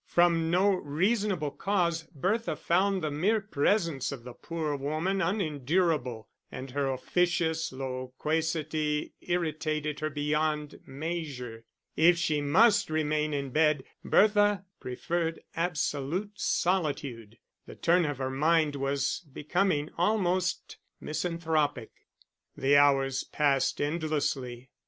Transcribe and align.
From 0.07 0.49
no 0.49 0.71
reasonable 0.73 1.51
cause, 1.51 2.05
Bertha 2.15 2.55
found 2.55 3.03
the 3.03 3.11
mere 3.11 3.39
presence 3.39 4.11
of 4.11 4.23
the 4.23 4.33
poor 4.33 4.75
woman 4.75 5.21
unendurable, 5.21 6.27
and 6.51 6.71
her 6.71 6.89
officious 6.91 7.71
loquacity 7.71 9.13
irritated 9.21 9.99
her 9.99 10.09
beyond 10.09 10.79
measure. 10.87 11.65
If 11.95 12.17
she 12.17 12.41
must 12.41 12.89
remain 12.89 13.31
in 13.31 13.51
bed, 13.51 13.83
Bertha 14.03 14.65
preferred 14.79 15.39
absolute 15.55 16.31
solitude; 16.33 17.37
the 17.67 17.75
turn 17.75 18.05
of 18.05 18.17
her 18.17 18.31
mind 18.31 18.75
was 18.77 19.23
becoming 19.31 19.91
almost 19.99 20.77
misanthropic. 20.99 21.91
The 22.57 22.75
hours 22.75 23.23
passed 23.25 23.79
endlessly. 23.79 24.71